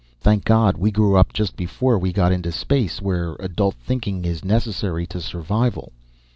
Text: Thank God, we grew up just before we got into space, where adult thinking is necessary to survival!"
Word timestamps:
Thank 0.19 0.45
God, 0.45 0.77
we 0.77 0.89
grew 0.89 1.15
up 1.15 1.31
just 1.31 1.55
before 1.55 1.99
we 1.99 2.11
got 2.11 2.31
into 2.31 2.51
space, 2.51 3.03
where 3.03 3.35
adult 3.39 3.75
thinking 3.75 4.25
is 4.25 4.43
necessary 4.43 5.05
to 5.05 5.21
survival!" 5.21 5.91